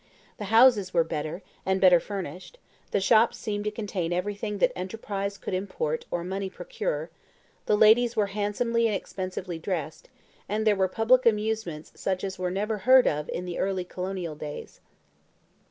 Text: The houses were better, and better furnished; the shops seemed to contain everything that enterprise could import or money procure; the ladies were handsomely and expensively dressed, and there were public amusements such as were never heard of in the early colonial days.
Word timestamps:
The 0.39 0.45
houses 0.45 0.95
were 0.95 1.03
better, 1.03 1.43
and 1.63 1.79
better 1.79 1.99
furnished; 1.99 2.57
the 2.89 2.99
shops 2.99 3.37
seemed 3.37 3.65
to 3.65 3.69
contain 3.69 4.11
everything 4.11 4.57
that 4.57 4.75
enterprise 4.75 5.37
could 5.37 5.53
import 5.53 6.05
or 6.09 6.23
money 6.23 6.49
procure; 6.49 7.11
the 7.67 7.77
ladies 7.77 8.15
were 8.15 8.25
handsomely 8.33 8.87
and 8.87 8.95
expensively 8.95 9.59
dressed, 9.59 10.09
and 10.49 10.65
there 10.65 10.75
were 10.75 10.87
public 10.87 11.27
amusements 11.27 11.91
such 11.95 12.23
as 12.23 12.39
were 12.39 12.49
never 12.49 12.79
heard 12.79 13.05
of 13.05 13.29
in 13.29 13.45
the 13.45 13.59
early 13.59 13.85
colonial 13.85 14.33
days. 14.33 14.79